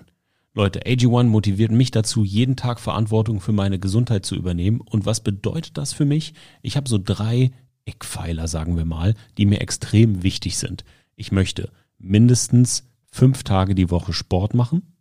[0.53, 4.81] Leute, AG1 motiviert mich dazu, jeden Tag Verantwortung für meine Gesundheit zu übernehmen.
[4.81, 6.33] Und was bedeutet das für mich?
[6.61, 7.51] Ich habe so drei
[7.85, 10.83] Eckpfeiler, sagen wir mal, die mir extrem wichtig sind.
[11.15, 14.95] Ich möchte mindestens fünf Tage die Woche Sport machen.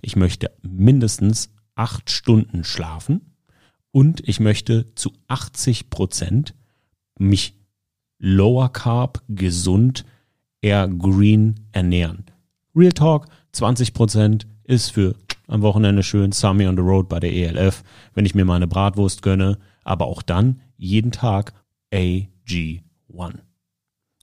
[0.00, 3.34] Ich möchte mindestens acht Stunden schlafen.
[3.90, 6.54] Und ich möchte zu 80 Prozent
[7.18, 7.54] mich
[8.18, 10.04] lower carb, gesund,
[10.62, 12.24] eher green ernähren.
[12.76, 15.14] Real Talk, 20% ist für
[15.46, 17.84] am Wochenende schön Summy on the Road bei der ELF,
[18.14, 21.52] wenn ich mir meine Bratwurst gönne, aber auch dann jeden Tag
[21.92, 22.80] AG1.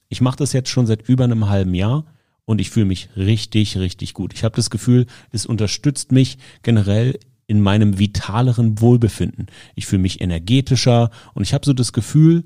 [0.09, 2.05] Ich mache das jetzt schon seit über einem halben Jahr
[2.43, 4.33] und ich fühle mich richtig, richtig gut.
[4.33, 9.47] Ich habe das Gefühl, es unterstützt mich generell in meinem vitaleren Wohlbefinden.
[9.75, 12.43] Ich fühle mich energetischer und ich habe so das Gefühl,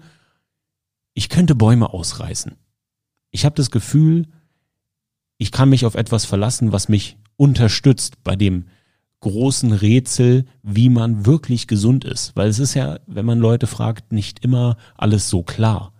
[1.15, 2.55] ich könnte Bäume ausreißen.
[3.31, 4.27] Ich habe das Gefühl,
[5.37, 8.65] ich kann mich auf etwas verlassen, was mich unterstützt bei dem
[9.21, 12.35] großen Rätsel, wie man wirklich gesund ist.
[12.35, 15.93] Weil es ist ja, wenn man Leute fragt, nicht immer alles so klar.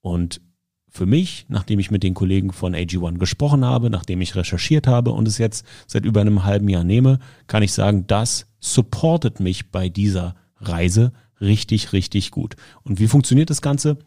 [0.00, 0.40] Und
[0.88, 5.10] für mich, nachdem ich mit den Kollegen von AG1 gesprochen habe, nachdem ich recherchiert habe
[5.10, 9.70] und es jetzt seit über einem halben Jahr nehme, kann ich sagen, das supportet mich
[9.70, 12.54] bei dieser Reise richtig, richtig gut.
[12.82, 13.98] Und wie funktioniert das Ganze?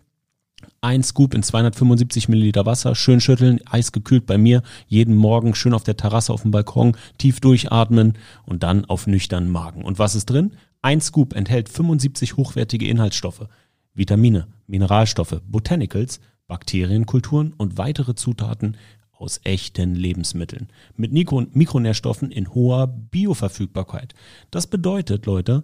[0.81, 5.83] Ein Scoop in 275 Milliliter Wasser, schön schütteln, eisgekühlt bei mir, jeden Morgen schön auf
[5.83, 8.13] der Terrasse auf dem Balkon, tief durchatmen
[8.45, 9.83] und dann auf nüchternen Magen.
[9.83, 10.53] Und was ist drin?
[10.81, 13.47] Ein Scoop enthält 75 hochwertige Inhaltsstoffe,
[13.93, 18.77] Vitamine, Mineralstoffe, Botanicals, Bakterienkulturen und weitere Zutaten
[19.11, 24.13] aus echten Lebensmitteln mit Mikro Mikronährstoffen in hoher Bioverfügbarkeit.
[24.51, 25.63] Das bedeutet, Leute,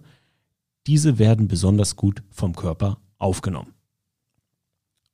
[0.86, 3.72] diese werden besonders gut vom Körper aufgenommen.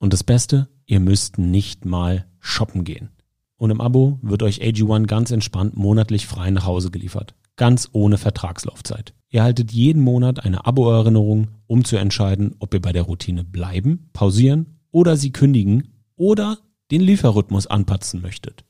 [0.00, 3.10] Und das Beste, ihr müsst nicht mal shoppen gehen.
[3.56, 7.34] Und im Abo wird euch AG1 ganz entspannt monatlich frei nach Hause geliefert.
[7.56, 9.12] Ganz ohne Vertragslaufzeit.
[9.28, 14.08] Ihr haltet jeden Monat eine Abo-Erinnerung, um zu entscheiden, ob ihr bei der Routine bleiben,
[14.14, 16.58] pausieren oder sie kündigen oder
[16.90, 18.64] den Lieferrhythmus anpassen möchtet.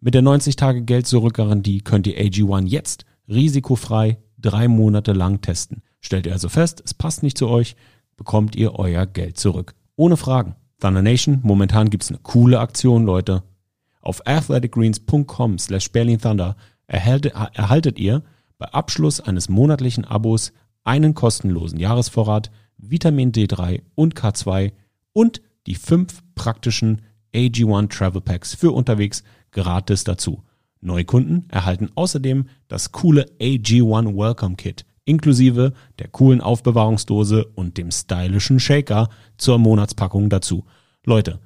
[0.00, 5.82] Mit der 90-Tage-Geld-Zurück-Garantie könnt ihr AG1 jetzt risikofrei drei Monate lang testen.
[6.00, 7.76] Stellt ihr also fest, es passt nicht zu euch,
[8.16, 9.74] bekommt ihr euer Geld zurück.
[9.98, 10.54] Ohne Fragen.
[10.78, 13.42] Thunder Nation, momentan gibt's eine coole Aktion, Leute.
[14.00, 16.20] Auf athleticgreens.com slash Berlin
[16.86, 18.22] erhaltet ihr
[18.58, 20.52] bei Abschluss eines monatlichen Abos
[20.84, 24.70] einen kostenlosen Jahresvorrat, Vitamin D3 und K2
[25.14, 27.02] und die fünf praktischen
[27.34, 30.44] AG1 Travel Packs für unterwegs gratis dazu.
[30.80, 38.60] Neukunden erhalten außerdem das coole AG1 Welcome Kit inklusive der coolen Aufbewahrungsdose und dem stylischen
[38.60, 40.64] Shaker zur Monatspackung dazu.
[41.04, 41.40] Leute,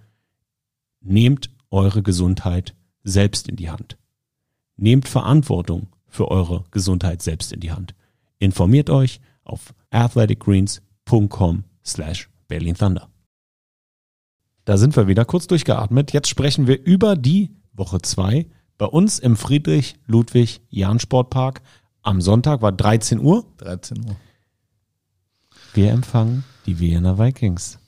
[1.01, 3.96] nehmt eure Gesundheit selbst in die Hand.
[4.77, 7.94] Nehmt Verantwortung für eure Gesundheit selbst in die Hand.
[8.38, 13.09] Informiert euch auf athleticgreens.com slash Berlin Thunder.
[14.64, 16.12] Da sind wir wieder kurz durchgeatmet.
[16.12, 18.46] Jetzt sprechen wir über die Woche zwei
[18.79, 21.62] bei uns im Friedrich Ludwig Jahn Sportpark
[22.03, 23.45] am Sonntag war 13 Uhr.
[23.59, 24.17] 13 Uhr.
[25.75, 27.79] Wir empfangen die Vienna Vikings.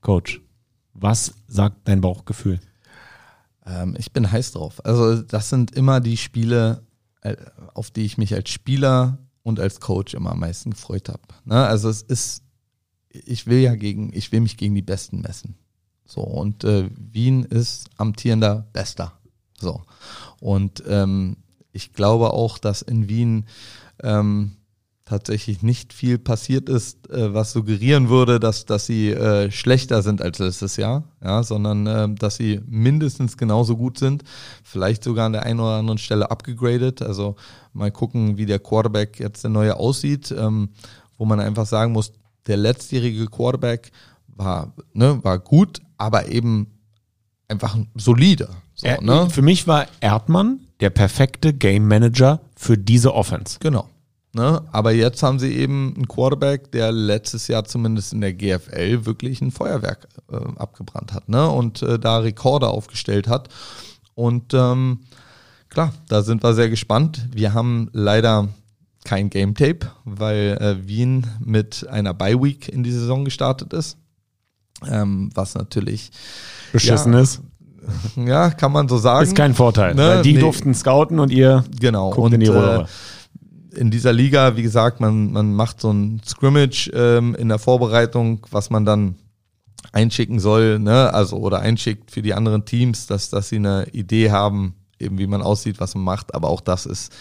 [0.00, 0.40] Coach,
[0.94, 2.60] was sagt dein Bauchgefühl?
[3.66, 4.84] Ähm, ich bin heiß drauf.
[4.84, 6.82] Also das sind immer die Spiele,
[7.20, 7.36] äh,
[7.74, 11.22] auf die ich mich als Spieler und als Coach immer am meisten gefreut habe.
[11.44, 11.66] Ne?
[11.66, 12.42] Also es ist,
[13.10, 15.56] ich will ja gegen, ich will mich gegen die Besten messen.
[16.06, 19.12] So und äh, Wien ist amtierender Bester.
[19.58, 19.82] So
[20.40, 21.36] und ähm,
[21.72, 23.46] ich glaube auch, dass in Wien
[24.02, 24.58] ähm,
[25.08, 30.20] tatsächlich nicht viel passiert ist, äh, was suggerieren würde, dass, dass sie äh, schlechter sind
[30.20, 34.22] als letztes Jahr, ja, sondern äh, dass sie mindestens genauso gut sind,
[34.62, 37.00] vielleicht sogar an der einen oder anderen Stelle abgegradet.
[37.00, 37.36] Also
[37.72, 40.70] mal gucken, wie der Quarterback jetzt der neue aussieht, ähm,
[41.16, 42.12] wo man einfach sagen muss,
[42.46, 43.90] der letztjährige Quarterback
[44.26, 46.78] war, ne, war gut, aber eben
[47.48, 48.50] einfach solide.
[48.74, 49.28] So, ne?
[49.30, 53.58] Für mich war Erdmann der perfekte Game Manager für diese Offense.
[53.60, 53.88] Genau.
[54.32, 54.62] Ne?
[54.72, 59.40] Aber jetzt haben sie eben einen Quarterback, der letztes Jahr zumindest in der GFL wirklich
[59.40, 61.48] ein Feuerwerk äh, abgebrannt hat ne?
[61.48, 63.48] und äh, da Rekorde aufgestellt hat.
[64.14, 65.00] Und ähm,
[65.68, 67.26] klar, da sind wir sehr gespannt.
[67.32, 68.48] Wir haben leider
[69.04, 73.96] kein Game Tape, weil äh, Wien mit einer Bye Week in die Saison gestartet ist.
[74.86, 76.10] Ähm, was natürlich
[76.72, 77.40] beschissen ja, ist.
[78.16, 79.24] Ja, kann man so sagen.
[79.24, 79.94] Ist kein Vorteil.
[79.94, 80.02] Ne?
[80.02, 80.40] Weil die nee.
[80.40, 82.10] durften scouten und ihr genau.
[82.10, 82.86] guckt und, in die Rolle.
[83.74, 87.58] Äh, in dieser Liga, wie gesagt, man, man macht so ein Scrimmage ähm, in der
[87.58, 89.16] Vorbereitung, was man dann
[89.92, 91.12] einschicken soll, ne?
[91.14, 95.26] also oder einschickt für die anderen Teams, dass, dass sie eine Idee haben, eben wie
[95.26, 97.12] man aussieht, was man macht, aber auch das ist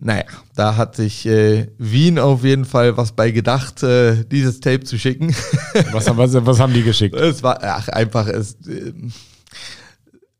[0.00, 4.84] naja, da hat sich äh, Wien auf jeden Fall was bei gedacht, äh, dieses Tape
[4.84, 5.34] zu schicken.
[5.90, 7.16] was, was, was haben die geschickt?
[7.18, 8.92] Es war ach, einfach es, äh,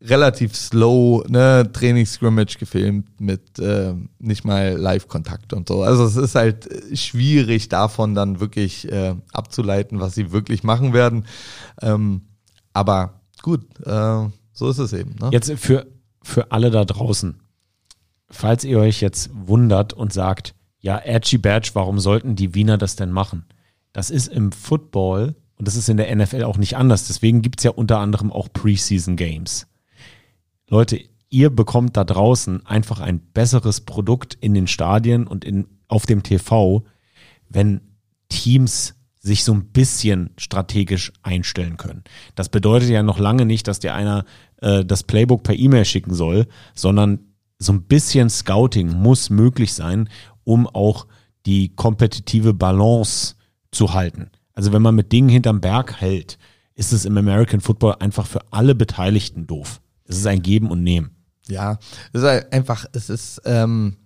[0.00, 5.82] relativ slow, ne, Trainingsscrimmage gefilmt mit äh, nicht mal Live-Kontakt und so.
[5.82, 11.26] Also es ist halt schwierig davon dann wirklich äh, abzuleiten, was sie wirklich machen werden.
[11.82, 12.22] Ähm,
[12.72, 15.16] aber gut, äh, so ist es eben.
[15.20, 15.30] Ne?
[15.32, 15.86] Jetzt für,
[16.22, 17.40] für alle da draußen
[18.30, 22.96] falls ihr euch jetzt wundert und sagt, ja, Edgy Badge, warum sollten die Wiener das
[22.96, 23.46] denn machen?
[23.92, 27.06] Das ist im Football und das ist in der NFL auch nicht anders.
[27.08, 29.66] Deswegen gibt es ja unter anderem auch Preseason Games.
[30.68, 36.06] Leute, ihr bekommt da draußen einfach ein besseres Produkt in den Stadien und in, auf
[36.06, 36.84] dem TV,
[37.48, 37.80] wenn
[38.28, 42.04] Teams sich so ein bisschen strategisch einstellen können.
[42.34, 44.24] Das bedeutet ja noch lange nicht, dass dir einer
[44.60, 47.20] äh, das Playbook per E-Mail schicken soll, sondern
[47.58, 50.08] so ein bisschen Scouting muss möglich sein,
[50.44, 51.06] um auch
[51.46, 53.34] die kompetitive Balance
[53.72, 54.30] zu halten.
[54.58, 56.36] Also wenn man mit Dingen hinterm Berg hält,
[56.74, 59.80] ist es im American Football einfach für alle Beteiligten doof.
[60.04, 61.12] Es ist ein Geben und Nehmen.
[61.46, 61.78] Ja,
[62.12, 63.98] es ist einfach, es ist, ähm,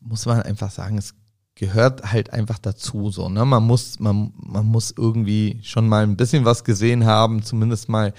[0.00, 1.14] muss man einfach sagen, es
[1.54, 6.16] gehört halt einfach dazu so ne man muss man man muss irgendwie schon mal ein
[6.16, 8.12] bisschen was gesehen haben zumindest mal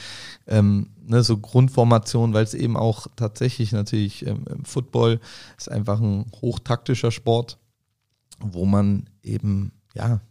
[0.47, 5.19] ähm, ne, so Grundformation weil es eben auch tatsächlich natürlich ähm, im Football
[5.57, 7.59] ist einfach ein hochtaktischer Sport
[8.39, 10.21] wo man eben ja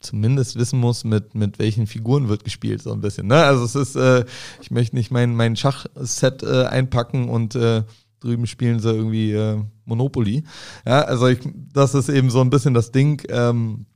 [0.00, 3.26] zumindest wissen muss, mit, mit welchen Figuren wird gespielt, so ein bisschen.
[3.26, 3.36] Ne?
[3.36, 4.24] Also es ist, äh,
[4.60, 7.84] ich möchte nicht mein, mein Schachset äh, einpacken und äh,
[8.20, 10.44] drüben spielen sie irgendwie äh, Monopoly.
[10.86, 11.40] Ja, also ich,
[11.72, 13.22] das ist eben so ein bisschen das Ding.
[13.28, 13.86] Ähm,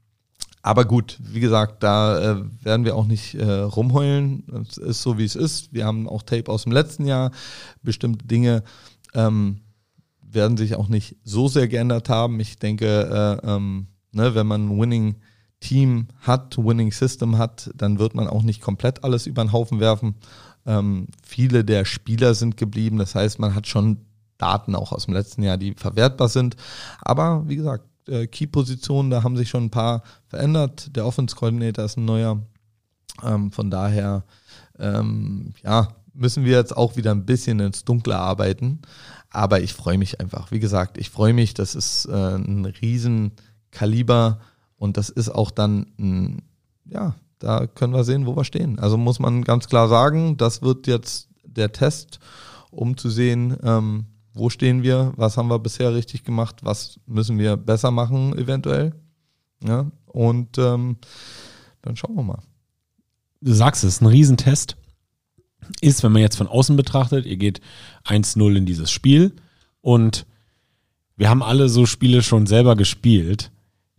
[0.62, 4.44] aber gut, wie gesagt, da äh, werden wir auch nicht äh, rumheulen.
[4.66, 5.74] Es ist so, wie es ist.
[5.74, 7.32] Wir haben auch Tape aus dem letzten Jahr.
[7.82, 8.62] Bestimmte Dinge
[9.12, 9.60] ähm,
[10.22, 12.40] werden sich auch nicht so sehr geändert haben.
[12.40, 12.86] Ich denke,
[13.44, 15.16] äh, ähm, ne, wenn man Winning
[15.64, 19.80] Team hat, Winning System hat, dann wird man auch nicht komplett alles über den Haufen
[19.80, 20.14] werfen.
[20.66, 22.98] Ähm, viele der Spieler sind geblieben.
[22.98, 23.98] Das heißt, man hat schon
[24.36, 26.56] Daten auch aus dem letzten Jahr, die verwertbar sind.
[27.00, 30.94] Aber wie gesagt, äh, Key-Positionen, da haben sich schon ein paar verändert.
[30.96, 32.42] Der Offense-Coordinator ist ein neuer.
[33.22, 34.24] Ähm, von daher,
[34.78, 38.80] ähm, ja, müssen wir jetzt auch wieder ein bisschen ins Dunkle arbeiten.
[39.30, 40.50] Aber ich freue mich einfach.
[40.50, 41.54] Wie gesagt, ich freue mich.
[41.54, 44.40] Das ist äh, ein Riesenkaliber
[44.84, 46.42] und das ist auch dann
[46.84, 48.78] ja, da können wir sehen, wo wir stehen.
[48.78, 52.20] Also muss man ganz klar sagen, das wird jetzt der Test,
[52.70, 57.38] um zu sehen, ähm, wo stehen wir, was haben wir bisher richtig gemacht, was müssen
[57.38, 58.92] wir besser machen eventuell.
[59.64, 60.98] Ja, und ähm,
[61.80, 62.42] dann schauen wir mal.
[63.40, 64.76] Du sagst es, ein Riesentest
[65.80, 67.62] ist, wenn man jetzt von außen betrachtet, ihr geht
[68.04, 69.34] 1-0 in dieses Spiel
[69.80, 70.26] und
[71.16, 73.50] wir haben alle so Spiele schon selber gespielt.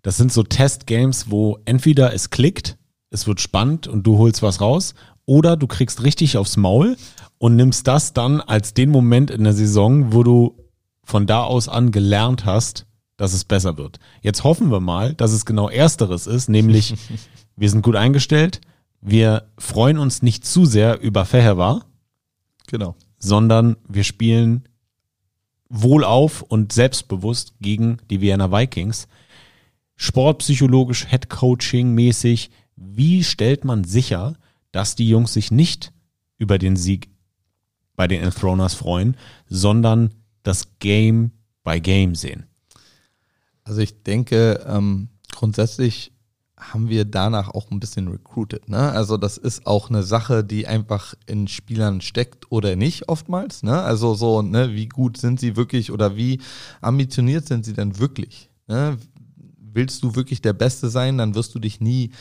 [0.06, 2.78] Das sind so Testgames, wo entweder es klickt,
[3.10, 4.94] es wird spannend und du holst was raus,
[5.26, 6.96] oder du kriegst richtig aufs Maul
[7.40, 10.60] und nimmst das dann als den Moment in der Saison, wo du
[11.04, 12.86] von da aus an gelernt hast,
[13.18, 13.98] dass es besser wird.
[14.22, 16.94] Jetzt hoffen wir mal, dass es genau ersteres ist, nämlich
[17.56, 18.62] wir sind gut eingestellt,
[19.02, 21.84] wir freuen uns nicht zu sehr über Fehervar,
[22.68, 24.70] genau, sondern wir spielen
[25.68, 29.08] wohlauf und selbstbewusst gegen die Vienna Vikings.
[29.96, 34.36] Sportpsychologisch, Headcoaching mäßig, wie stellt man sicher,
[34.72, 35.94] dass die Jungs sich nicht
[36.38, 37.10] über den Sieg
[37.96, 39.16] bei den Enthroners freuen,
[39.48, 41.32] sondern das Game
[41.64, 42.46] by Game sehen.
[43.64, 46.12] Also ich denke, ähm, grundsätzlich
[46.58, 48.70] haben wir danach auch ein bisschen recruited.
[48.70, 48.78] Ne?
[48.78, 53.64] Also das ist auch eine Sache, die einfach in Spielern steckt oder nicht oftmals.
[53.64, 53.82] Ne?
[53.82, 56.40] Also so, ne, wie gut sind sie wirklich oder wie
[56.82, 58.50] ambitioniert sind sie denn wirklich?
[58.68, 58.98] Ne?
[59.76, 62.12] Willst du wirklich der Beste sein, dann wirst du dich nie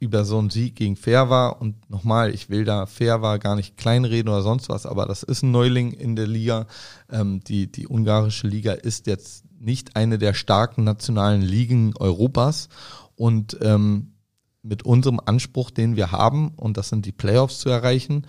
[0.00, 3.54] über so einen Sieg gegen Fair war und nochmal, ich will da Fair war gar
[3.54, 6.66] nicht kleinreden oder sonst was, aber das ist ein Neuling in der Liga.
[7.10, 12.70] Ähm, die, die ungarische Liga ist jetzt nicht eine der starken nationalen Ligen Europas
[13.14, 14.14] und ähm,
[14.62, 18.26] mit unserem Anspruch, den wir haben, und das sind die Playoffs zu erreichen,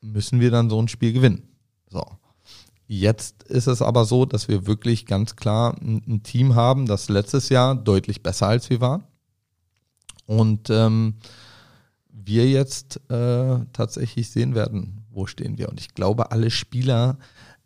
[0.00, 1.42] müssen wir dann so ein Spiel gewinnen.
[1.90, 2.02] So.
[2.86, 7.08] Jetzt ist es aber so, dass wir wirklich ganz klar ein, ein Team haben, das
[7.08, 9.04] letztes Jahr deutlich besser als wir waren.
[10.26, 11.14] Und ähm,
[12.10, 15.68] wir jetzt äh, tatsächlich sehen werden, wo stehen wir.
[15.68, 17.18] Und ich glaube, alle Spieler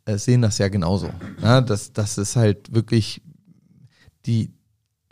[0.05, 1.11] äh, sehen das ja genauso.
[1.43, 3.23] Ja, das, das ist halt wirklich
[4.27, 4.53] die,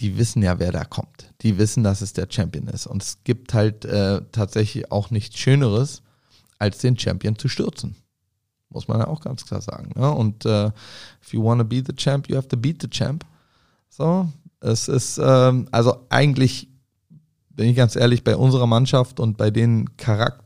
[0.01, 1.33] die wissen ja, wer da kommt.
[1.42, 2.87] Die wissen, dass es der Champion ist.
[2.87, 6.03] Und es gibt halt äh, tatsächlich auch nichts Schöneres,
[6.59, 7.97] als den Champion zu stürzen.
[8.77, 9.99] Muss man ja auch ganz klar sagen.
[9.99, 10.11] Ne?
[10.11, 10.67] Und äh,
[11.23, 13.25] if you want to be the champ, you have to beat the champ.
[13.89, 14.29] So,
[14.61, 16.69] es ist ähm, also eigentlich,
[17.49, 20.43] bin ich ganz ehrlich, bei unserer Mannschaft und bei den Charak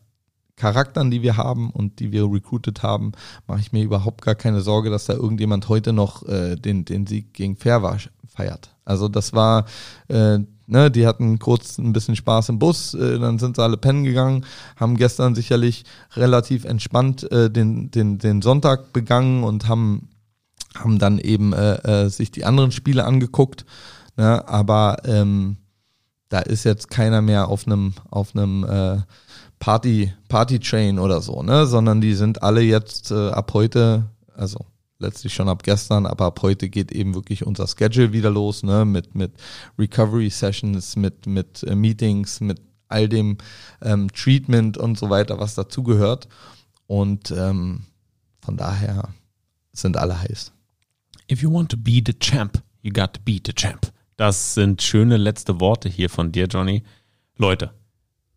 [0.55, 3.12] Charakteren, die wir haben und die wir recruited haben,
[3.47, 7.07] mache ich mir überhaupt gar keine Sorge, dass da irgendjemand heute noch äh, den, den
[7.07, 7.97] Sieg gegen Fair war,
[8.29, 8.71] feiert.
[8.90, 9.66] Also das war,
[10.09, 13.76] äh, ne, die hatten kurz ein bisschen Spaß im Bus, äh, dann sind sie alle
[13.76, 15.85] pennen gegangen, haben gestern sicherlich
[16.16, 20.09] relativ entspannt äh, den, den, den Sonntag begangen und haben,
[20.76, 23.64] haben dann eben äh, äh, sich die anderen Spiele angeguckt.
[24.16, 25.57] Ne, aber ähm,
[26.29, 28.98] da ist jetzt keiner mehr auf einem auf einem äh,
[29.61, 34.66] Party Party Train oder so, ne, sondern die sind alle jetzt äh, ab heute, also
[35.00, 38.84] letztlich schon ab gestern, aber ab heute geht eben wirklich unser Schedule wieder los, ne,
[38.84, 39.32] mit, mit
[39.78, 43.38] Recovery Sessions, mit, mit äh, Meetings, mit all dem
[43.82, 46.28] ähm, Treatment und so weiter, was dazugehört.
[46.86, 47.86] Und ähm,
[48.40, 49.10] von daher
[49.72, 50.52] sind alle heiß.
[51.30, 53.92] If you want to be the champ, you got to beat the champ.
[54.16, 56.82] Das sind schöne letzte Worte hier von dir, Johnny.
[57.36, 57.70] Leute,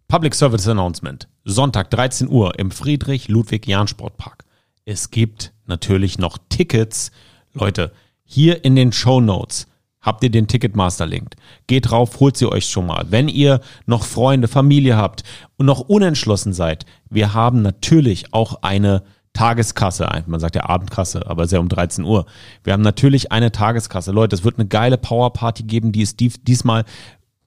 [0.07, 1.27] Public Service Announcement.
[1.43, 4.42] Sonntag 13 Uhr im Friedrich-Ludwig-Jahn-Sportpark.
[4.85, 7.11] Es gibt natürlich noch Tickets.
[7.53, 7.93] Leute,
[8.25, 9.67] hier in den Show Notes
[10.01, 11.35] habt ihr den Ticketmaster-Link.
[11.67, 13.05] Geht drauf, holt sie euch schon mal.
[13.09, 15.23] Wenn ihr noch Freunde, Familie habt
[15.55, 21.47] und noch unentschlossen seid, wir haben natürlich auch eine Tageskasse, man sagt ja Abendkasse, aber
[21.47, 22.25] sehr um 13 Uhr.
[22.63, 24.11] Wir haben natürlich eine Tageskasse.
[24.11, 26.83] Leute, es wird eine geile Powerparty geben, die ist diesmal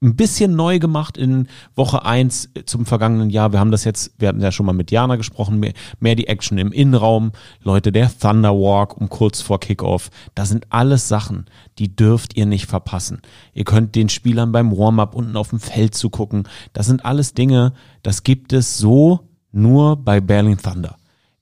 [0.06, 3.52] ein bisschen neu gemacht in Woche eins zum vergangenen Jahr.
[3.52, 6.28] Wir haben das jetzt, wir hatten ja schon mal mit Jana gesprochen, mehr, mehr die
[6.28, 7.32] Action im Innenraum.
[7.62, 10.10] Leute, der Thunderwalk um kurz vor Kickoff.
[10.34, 11.46] Das sind alles Sachen,
[11.78, 13.20] die dürft ihr nicht verpassen.
[13.52, 16.48] Ihr könnt den Spielern beim Warm-up unten auf dem Feld zugucken.
[16.72, 20.96] Das sind alles Dinge, das gibt es so nur bei Berlin Thunder.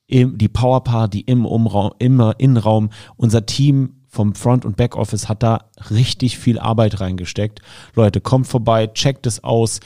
[0.08, 2.90] Die Powerparty im Umraum, im Innenraum.
[3.16, 7.60] Unser Team vom Front- und Backoffice hat da richtig viel Arbeit reingesteckt.
[7.94, 9.80] Leute, kommt vorbei, checkt es aus.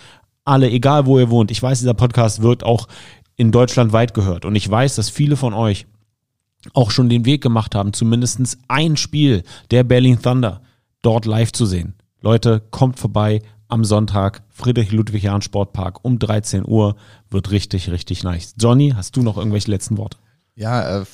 [0.45, 1.51] Alle, egal wo ihr wohnt.
[1.51, 2.89] Ich weiß, dieser Podcast wird auch
[3.37, 4.45] in Deutschland weit gehört.
[4.45, 5.87] Und ich weiß, dass viele von euch
[6.75, 10.61] auch schon den Weg gemacht haben, zumindest ein Spiel der Berlin Thunder
[11.03, 11.95] dort live zu sehen.
[12.21, 16.97] Leute, kommt vorbei am Sonntag, Friedrich-Ludwig-Jahn Sportpark um 13 Uhr.
[17.31, 18.55] Wird richtig, richtig nice.
[18.59, 20.19] Johnny, hast du noch irgendwelche letzten Worte?
[20.55, 21.05] Ja, äh,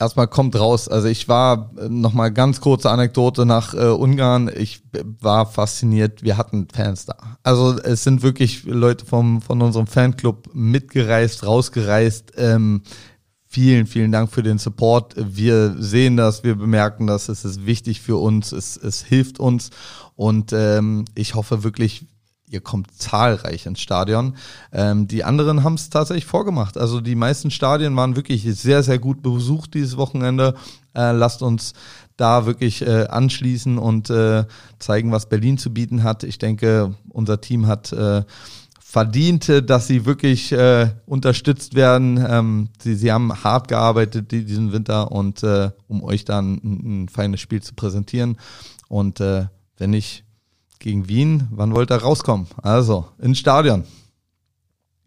[0.00, 0.88] erstmal kommt raus.
[0.88, 4.50] Also ich war äh, noch mal ganz kurze Anekdote nach äh, Ungarn.
[4.54, 4.82] Ich
[5.20, 6.22] war fasziniert.
[6.22, 7.16] Wir hatten Fans da.
[7.42, 12.32] Also es sind wirklich Leute vom von unserem Fanclub mitgereist, rausgereist.
[12.36, 12.82] Ähm,
[13.46, 15.14] vielen, vielen Dank für den Support.
[15.16, 17.28] Wir sehen das, wir bemerken das.
[17.28, 18.52] Es ist wichtig für uns.
[18.52, 19.70] Es, es hilft uns
[20.16, 22.06] und ähm, ich hoffe wirklich,
[22.50, 24.34] ihr kommt zahlreich ins Stadion.
[24.72, 26.76] Ähm, die anderen haben es tatsächlich vorgemacht.
[26.76, 30.54] Also die meisten Stadien waren wirklich sehr, sehr gut besucht dieses Wochenende.
[30.94, 31.74] Äh, lasst uns
[32.16, 34.44] da wirklich äh, anschließen und äh,
[34.78, 36.24] zeigen, was Berlin zu bieten hat.
[36.24, 38.24] Ich denke, unser Team hat äh,
[38.80, 42.22] verdiente, dass sie wirklich äh, unterstützt werden.
[42.28, 47.08] Ähm, sie, sie haben hart gearbeitet diesen Winter und äh, um euch dann ein, ein
[47.08, 48.36] feines Spiel zu präsentieren.
[48.88, 49.46] Und äh,
[49.78, 50.24] wenn ich
[50.80, 51.46] gegen Wien.
[51.50, 52.48] Wann wollt ihr rauskommen?
[52.60, 53.84] Also, ins Stadion.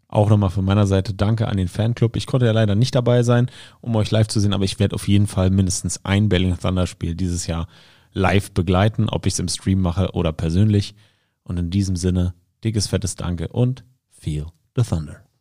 [0.08, 2.16] Auch nochmal von meiner Seite Danke an den Fanclub.
[2.16, 3.50] Ich konnte ja leider nicht dabei sein,
[3.80, 6.86] um euch live zu sehen, aber ich werde auf jeden Fall mindestens ein Berlin Thunder
[6.86, 7.66] Spiel dieses Jahr
[8.12, 10.94] live begleiten, ob ich es im Stream mache oder persönlich.
[11.42, 14.46] Und in diesem Sinne, dickes, fettes Danke und feel
[14.76, 15.23] the Thunder.